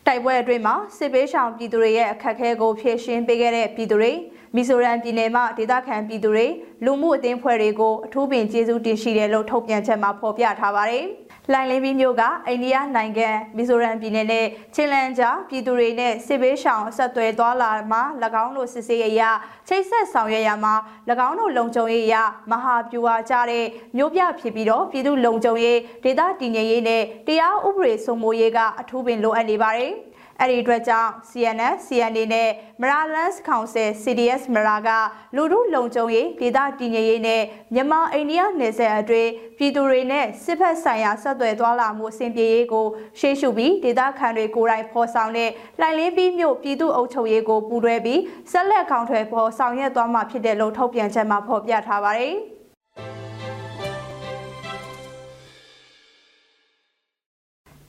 [0.08, 4.12] တိုက်ပွဲအတွင်းမှာစစ်ပေးရှောင်ပြည်သူတွေရဲ့အခက်အခဲကိုဖြေရှင်းပေးခဲ့တဲ့ပြည်သူတွေ
[4.56, 6.48] မီဇိုရမ်ပြည်နယ်မှာဒေသခံပြည်သူတွေ
[6.86, 11.06] လူမှုအသင်းဖွဲ့တွေကိုအထူးပင်ကျေးဇူးတင်ရှိတယ်လို့ထုတ်ပြန်ချက်မှာဖော်ပြထားပါတယ်။
[11.54, 18.02] လိုင်လင်းပြီးမြို့ကအိန္ဒိယနိုင်ငံမီဇိုရမ်ပြည်နယ်နဲ့ချင်းလန်ကြားပြည်သူတွေနဲ့စစ်ဘေးရှောင်ဆက်သွယ်သွားလာမှာ၎
[18.44, 19.22] င်းတို့စစ်ဆေးရရ
[19.68, 20.74] ချိတ်ဆက်ဆောင်ရွက်ရမှာ၎
[21.28, 22.16] င်းတို့လုံခြုံရေးရ
[22.52, 23.66] မဟာပြူဟာကြတဲ့
[23.98, 29.94] မြို့ပြဖြစ်ပြီးတော့ပြည်သူလုံခြုံရေးဒေသတည်ငြိမ်ရေးနဲ့တရားဥပဒေစိုးမိုးရေးကအထူးပင်လိုအပ်နေပါတယ်။
[30.44, 32.50] အဲ့ဒီအတွက်ကြောင့် CNS CNA နဲ့
[32.82, 34.90] Maralands Council CDS မရာက
[35.36, 37.42] လူထုလုံခြုံရေးဒေသတည်ငြိမ်ရေးနဲ့
[37.74, 42.86] မြန်မာအိန္ဒိယနယ်စပ်အတွင်းပြည်သူတွေနဲ့စစ်ဖက်ဆိုင်ရာဆက်သွယ်သွားလာမှုအဆင်ပြေရေးကို
[43.20, 52.38] ရှေ့ရှုပြီးဒေသခံတွေကိုယ်တိုင်ဖော်ဆောင်တဲ့လှိုင်လင်းပြီးမြို့ပြည်သူ့အုပ်ချုပ်ရေးကိုပူးတွဲပြီးဆက်လက်ကောင်ထွယ်ဖော်ဆောင်ရွက်သွားမှာဖြစ်တယ်လို့ထုတ်ပြန်ချက်မှာဖော်ပြထားပါတယ်။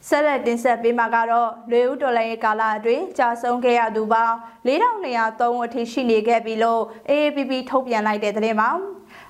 [0.09, 4.37] ဆက်လက်တင်ဆက်ပေးမှာကတော့လွေဦးတော်လိုင်းရဲ့ကာလအတွင်းကြာဆုံးခဲ့ရသူပေါင်း
[4.67, 8.71] 4203အထိရှိနေခဲ့ပြီလို့ AAPP ထုတ်ပြန်လိုက်တဲ့သတင်းပါ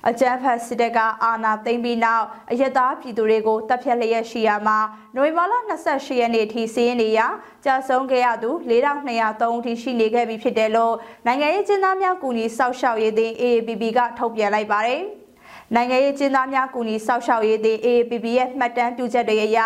[0.09, 4.77] အကြမ်းဖက်စစ်တပ်ကအာဏာသိမ်းပြီးနောက်အယက်သားပြည်သူတွေကိုတပ်ဖြတ်လျက်ရှိရမှာ
[5.15, 5.53] နိုဝင်ဘာလ
[5.85, 7.19] 28ရက်နေ့ထိစီးရင်နေရ
[7.65, 15.24] ကြာဆုံးခဲ့ရသူ4203အထိရှိနေခဲ့ပြီဖြစ်တယ်လို့နိုင်ငံရေးကျင်းသားများကူညီစောက်ရှောက်ရေးသင်း AAPP ကထုတ်ပြန်လိုက်ပါတယ်
[15.73, 19.59] နိုင်ငံရေးကျင်းသားများကူညီစောက်ရှောက်ရေးသင်း AAPP ရဲ့မှတ်တမ်းပြုချက်တွေအရ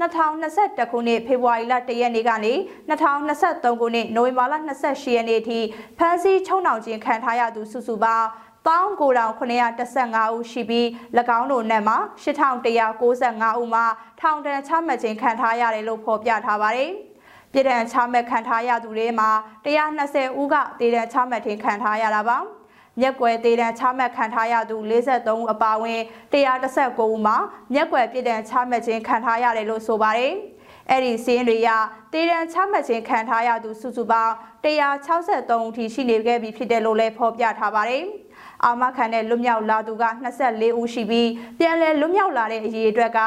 [0.00, 2.52] 2021ခုနှစ်ဖေဖော်ဝါရီလ1ရက်နေ့ကနေ
[2.88, 5.58] 2023ခုနှစ်နိုဝင်ဘာလ28ရက်နေ့အထိ
[5.98, 8.28] ဖမ်းဆီးချုံနှောင်ခြင်းခံထားရသူစုစုပေါင်း
[8.68, 10.86] 1915ဦးရှိပြီး၎
[11.38, 13.84] င်းတို့နဲ့မှာ8195ဦးမှာ
[14.20, 16.90] ထောင်ဒဏ်ချမှတ်ခြင်းခံထားရတယ်လို့ဖော်ပြထားပါတယ်။
[17.52, 19.30] ပြည်ထန်ချမှတ်ခံထားရသူတွေမှာ
[19.64, 22.38] 120ဦးကဒေသချမှတ်ခြင်းခံထားရတာပါ။
[23.00, 26.00] မျက်ကွယ်သေးတံချမှတ်ခံထားရသူ53ဦးအပါအဝင်
[26.32, 27.36] 119ဦးမှာ
[27.74, 30.34] မျက်ကွယ်ပြည်တံချမှတ်ခြင်းခံထားရတယ်လို့ဆိုပါတယ်။
[30.90, 31.68] အဲ့ဒီစင်းတွေရ
[32.12, 34.32] တေးတန်းချမှတ်ခြင်းခံထားရသူစုစုပေါင်း
[34.64, 38.04] 163ဦးထိရှိနေခဲ့ပြီဖြစ်တယ်လို့လည်းဖော်ပြထားပါတယ်။
[38.64, 40.04] အာမခံတဲ့လွတ်မြောက်လာသူက
[40.42, 43.20] 24ဦးရှိပြီးပြန်လည်လွတ်မြောက်လာတဲ့အရေအတွက်က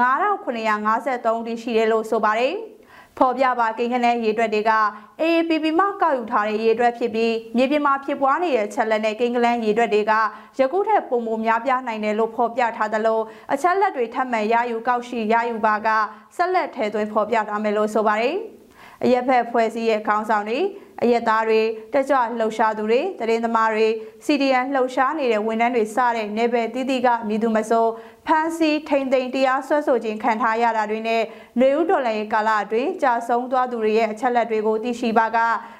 [0.00, 2.54] 9953ဦးထိရှိတယ်လို့ဆိုပါတယ်။
[3.18, 4.72] ဖော်ပြပါကိန်းခနဲ့ရေအတွက်တွေက
[5.20, 10.12] AAPP မှကောက်ယူထားတဲ့ရေအတွက်ဖြစ်ပြီးမြေပြင်မှာဖြစ်ပွားနေတဲ့ချက်လက်နဲ့ကိန်းကလန်းရေအတွက်တွေက
[10.58, 13.20] ယခုထက်ပုံမများပြားနိုင်တယ်လို့ဖော်ပြထားသလို
[13.52, 15.88] အချက်လက်တွေထပ်မံရယူကောက်ရှိရယူပါက
[16.36, 18.36] ဆက်လက်ထဲသွင်းဖော်ပြထားမယ်လို့ဆိုပါတယ်။
[19.04, 20.60] အရက်ဖက်ဖွဲ့စည်းရဲ့ခေါင်းဆောင်တွေ
[21.02, 21.60] အရက်သားတွေ
[21.92, 23.86] တက်ကြွလှုပ်ရှားသူတွေတရင်သမားတွေ
[24.24, 27.90] CDN လှုပ်ရှားနေတဲ့ဝန်ထမ်းတွေစတဲ့နေပယ်တီးတီးကမြည်သူမစိုး
[28.26, 31.22] ဖမ်းဆီးထိန်သိမ်းတရားစွဲဆိုခြင်းခံထားရတာတွေနဲ့
[31.60, 35.38] နေဦးဒေါ်လာရဲ့ကာလအတွင်းကြာဆုံးသွားသူတွေရဲ့အချက်လက်တွေကိုသိရှိပါက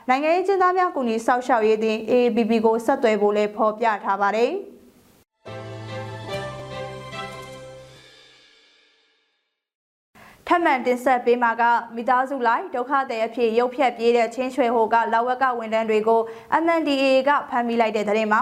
[0.08, 4.52] နိုင်ငံရေးကျင်းသားများကူညီစောင့်ရှောက်ရေးတင် AABB ကိုဆက်သွယ်ဖို့လည်းဖော်ပြထားပါတယ်။
[10.48, 11.62] ထပ်မံတင်ဆက်ပေးမှာက
[11.94, 16.20] မိသားစုလိုက်ဒုက္ခသည်အဖြစ်ရုပ်ဖြတ်ပြေးတဲ့ချင်းချွေဟိုကလာဝက်ကဝန်ထမ်းတွေကို
[16.62, 18.40] MNDAA ကဖမ်းမိလိုက်တဲ့တဲ့မှာ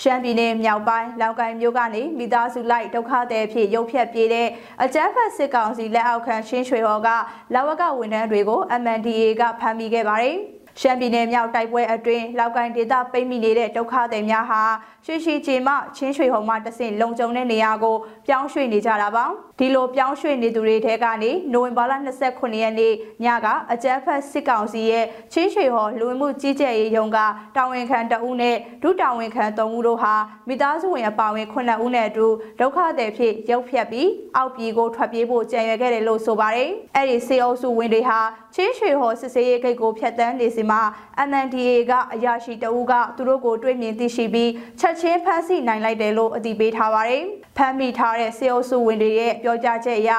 [0.00, 4.48] ရှမ်းပြည်နယ်မြောက်ပိုင်းလောက်ကိုင်မြို့ကနေမိသားစုလိုက်ဒုက္ခသည်ဖြစ်ရုပ်ဖြတ်ပြေးတဲ့
[4.82, 7.08] အကြမ်းဖက်စစ်ကောင်စီလက်အောက်ခံရှင်းရွှေဟော်က
[7.54, 10.38] လာဝကဝန်ထမ်းတွေကို MNDAA ကဖမ်းမိခဲ့ပါတယ်။
[10.80, 14.62] ရှမ်းပြည်နယ်မြောက်တိုက်ပွဲအတွင်းလောက်ကိုင်းဒေသပိတ်မိနေတဲ့ဒုက္ခသည်များဟာ
[15.06, 19.24] ရွှေရှိချေမှချင်းရွှေဟုံမှတဆင့်လုံခြုံတဲ့နေရာကိုပြောင်းရွှေ့နေကြတာပါ
[19.58, 21.92] ဒီလိုပြောင်းရွှေ့နေသူတွေထဲကနေနိုဝင်ဘာလ
[22.26, 22.92] 29ရက်နေ့
[23.24, 27.18] ညကအကြမ်းဖက်စစ်ကောင်စီရဲ့ချင်းရွှေဟော်လူဝင်မှုကြီးကြပ်ရေးရုံးက
[27.56, 30.14] တာဝန်ခံတဦးနဲ့ဒုတာဝန်ခံ3ဦးတို့ဟာ
[30.48, 32.26] မိသားစုဝင်အပါဝင်9ဦးနဲ့အတူ
[32.60, 38.20] ဒုက္ခသည်ဖြစ်ရုပ်ဖြတ်ပြီးအောက်ပြည်ကိုထွက်ပြေးဖို့ကြံရွယ်ခဲ့တယ်လို့ဆိုပါတယ်အဲ့ဒီစေအုပ်စုဝင်တွေဟာ
[38.54, 40.80] ချင်းရွှေဟော်စစ်စေးရေးဂိတ်ကိုဖျက်ဆီးနေစီမှာ
[41.28, 47.24] MNDA ကအရာရှိတဦးကသူတို့ကိုတွေ့မြင်သိရှိပြီးချက်ချင်းဖမ်းဆီးနိုင်လိုက်တယ်လို့အတည်ပြုထားပါတယ်။
[47.56, 50.10] ဖမ်းမိထားတဲ့စေအုပ်စုဝင်တွေရဲ့ပြောကြားချက်အရ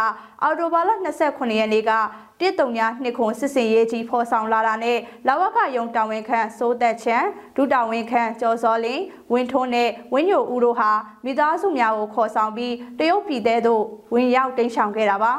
[0.43, 0.91] အော်တိုဘာလ
[1.23, 1.91] 29ရက်နေ့က
[2.39, 7.23] တစ်တုံညာနှစ်ခွန်စစ်စင်ရေးကြီးဖော်ဆောင်လာတာနဲ့လာဝကယုံတာဝန်ခံစိုးသက်ချန်
[7.55, 10.91] ဒုတာဝန်ခံကျော်စောလင်းဝင်းထွန်းနဲ့ဝင်းညိုဦးတို့ဟာ
[11.25, 13.83] မိသားစုများကိုခေါ်ဆောင်ပြီးတရုတ်ပြည်သေးသို့
[14.13, 15.33] ဝင်ရောက်တိမ်းရှောင်ခဲ့တာပါ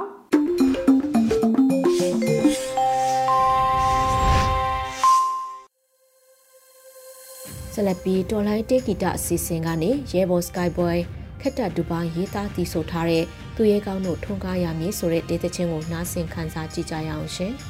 [7.73, 10.99] ဆက်လက်ပြီးတော်လိုင်းတေဂီတအစီအစဉ်ကနေရဲဘော် Skyboy
[11.41, 13.25] ခက်တက်ဒူပါရေးသားတည်ဆိုထားတဲ့
[13.59, 17.55] သူရဲကောင်းတို့ထွန်းကားရမည်ဆိုတဲ့ဒေသချင်းကိုနားဆင်ခန်းစားကြည့်ကြရအောင်ရှင်။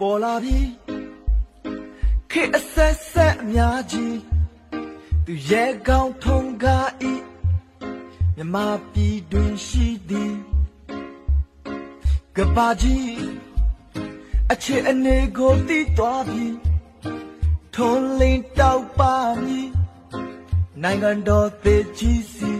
[0.00, 0.58] ပေါ်လာပြီ
[2.30, 4.18] ခေအဆက်ဆက်အများကြီး
[5.26, 7.13] သူရဲ့ကောင်းထုံကားဤ
[8.36, 8.56] မြမ
[8.92, 10.34] ပြည်တွင်ရှိသည်
[12.36, 13.14] ကပါကြီး
[14.52, 16.46] အချစ်အနေကိုတည်သွားပြီ
[17.74, 19.68] ထုံးလင်းတောက်ပါမည်
[20.82, 22.52] နိုင်ငံတော်သေးကြီးစီ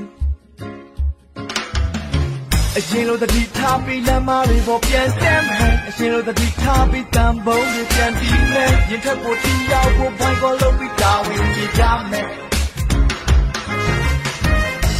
[2.76, 12.43] အရင်လိုတတိထားပြီးလမ်းမတွေပေါ်ပြန်တက်မယ်အရင်လိုတတိထားပြီးတန်ပုံးတွေပြန်ပြီးမယ်ရင်ထက်ပေါ်တီရောက်ဖို့ဘိုင်းကောလုပ်ပြီးတာဝန်ကြီးကြမယ်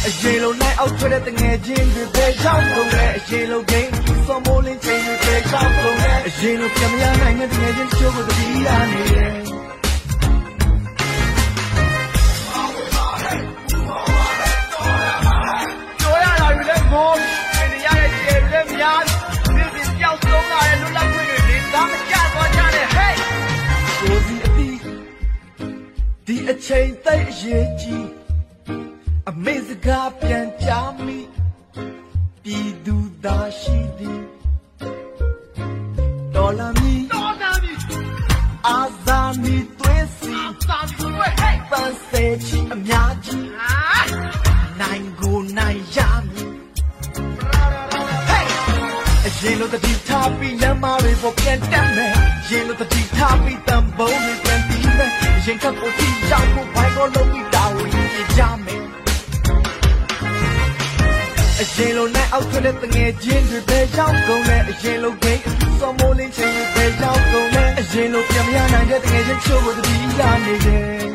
[0.07, 3.91] အရင်လိုနိုင်အောက်ထွက်တဲ့တငယ်ချင်းတွေပဲရောက်ကုန်တယ်အရင်လိုဂိမ်း
[4.27, 9.45] စောမိုးလင်းချိန်တွေပဲရောက်ကုန်တယ်အရင်လိုပြန်မရနိုင်တဲ့တငယ်ချင်းချိုးကိုတတိရနေတယ်
[26.51, 28.14] အချိန်သိအရေးကြီးအ
[29.43, 30.71] မေစကားပြန်ကြ
[31.05, 31.19] မိ
[32.43, 34.21] ပြည်သူသားရှိသည်
[36.35, 37.73] ဒေါ်လာမီဒေါ်လာမီ
[38.67, 43.75] အာဇာမီသွေးစီအာဇာမီသွေးဟဲ့ပန်းစေချီအများကြီးဟာ
[44.81, 45.97] နိုင်ကိုနိုင်ရ
[46.29, 46.51] မည်
[49.25, 52.13] အရင်လိုတတိထားပြီးလမ်းမတွေပေါ်ပြန်တက်မယ်
[52.49, 55.11] ရင်လိုတတိထားပြီးတံပုံးတွေပြန်ပြီးမယ်
[55.45, 58.74] ရင်ခတ်ကိုတီးရောက်ကိုဘိုင်းကိုလုံးပြီးတာဝန်ကြီးကြမယ်
[61.77, 65.41] ရင်လိုနဲ့အောက်ထွက်တဲ့တငယ်ချင်းတွေပဲရောက်ကုန်တယ်အရင်လိုဂိမ်း
[65.79, 71.05] စောမိုးလင်းချင်းတွေပဲရောက်ကုန်တယ်အရင်လိုပြန်မရနိုင်တဲ့တငယ်ချင်းချို့ကိုတတိရနေတယ်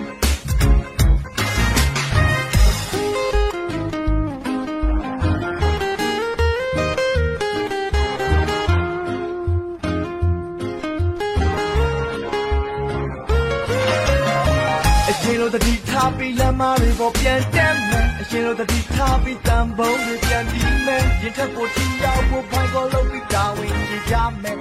[15.40, 17.89] လိုတတိထားပြီးလမ်းမတွေပေါ်ပြန်တက်မယ်အ
[18.32, 24.58] ရင်လိုတတိထားပြီးတန်ပုံးတွေပြန်ပြီးမယ်ရင်ထက်ပေါ်ချီရောက်ဖို့ဘိုင်းကိုလုံးပြီးတာဝန်ကြီးကြမယ်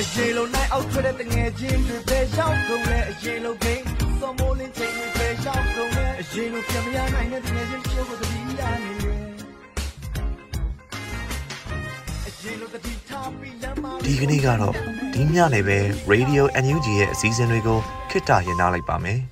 [0.00, 3.84] အရင်လိုနိုင်အောက်ထွက်တဲ့တငယ်ချင်းတွေပဲရောက်ကုန်လေအရင်လိုဂိမ်း
[4.20, 9.14] စောမိုးလင်းချိန်တွေပဲရောက်ကုန်လေအရင်လိုပြန်မရနိုင်တဲ့တငယ်ချင်းချိုးကိုတတိရနေလေ
[14.06, 14.74] ဒီကနေ့ကတော့
[15.14, 15.78] ဒီညနေပဲ
[16.12, 17.78] Radio NUG ရဲ့အစည်းအဝေးတွေကို
[18.10, 19.20] ခਿੱတရနာလိုက်ပါမယ်။